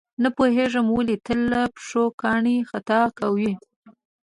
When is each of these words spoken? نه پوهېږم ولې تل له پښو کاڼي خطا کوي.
نه 0.21 0.29
پوهېږم 0.37 0.87
ولې 0.91 1.15
تل 1.25 1.39
له 1.53 1.61
پښو 1.75 2.03
کاڼي 2.21 2.57
خطا 2.69 2.99
کوي. 3.19 3.51